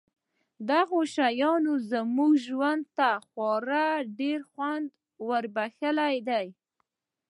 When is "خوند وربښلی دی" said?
4.51-6.47